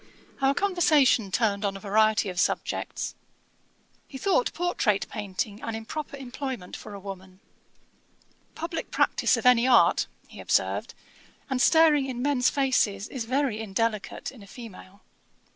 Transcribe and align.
Our 0.41 0.55
conversation 0.55 1.29
turned 1.29 1.63
on 1.63 1.77
a 1.77 1.79
variety 1.79 2.29
of 2.29 2.39
subjects. 2.39 3.13
He 4.07 4.17
thought 4.17 4.51
portrait 4.51 5.07
painting 5.11 5.61
an 5.61 5.75
improper 5.75 6.17
employment 6.17 6.75
for 6.75 6.95
a 6.95 6.99
woman. 6.99 7.39
'Publick 8.55 8.89
practice 8.89 9.37
of 9.37 9.45
any 9.45 9.67
art, 9.67 10.07
(he 10.27 10.39
observed,) 10.39 10.95
and 11.51 11.61
staring 11.61 12.07
in 12.07 12.19
men's 12.23 12.49
faces, 12.49 13.09
is 13.09 13.25
very 13.25 13.59
indelicate 13.59 14.31
in 14.31 14.41
a 14.41 14.47
female.' 14.47 15.03